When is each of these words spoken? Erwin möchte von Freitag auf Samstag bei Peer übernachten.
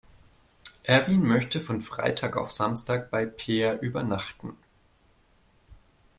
Erwin 0.81 1.21
möchte 1.27 1.61
von 1.61 1.79
Freitag 1.81 2.35
auf 2.35 2.51
Samstag 2.51 3.11
bei 3.11 3.27
Peer 3.27 3.81
übernachten. 3.81 4.57